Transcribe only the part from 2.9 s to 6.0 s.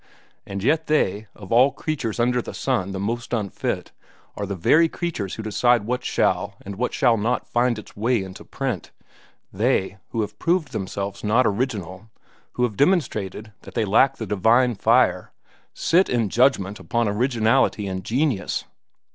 the most unfit, are the very creatures who decide